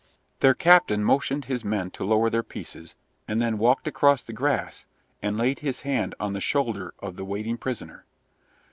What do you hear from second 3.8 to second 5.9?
across the grass and laid his